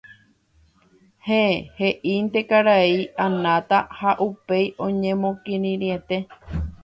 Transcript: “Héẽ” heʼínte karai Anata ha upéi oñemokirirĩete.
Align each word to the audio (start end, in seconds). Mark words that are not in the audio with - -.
“Héẽ” 1.27 1.57
heʼínte 1.79 2.39
karai 2.49 2.95
Anata 3.25 3.79
ha 3.97 4.09
upéi 4.27 4.65
oñemokirirĩete. 4.85 6.17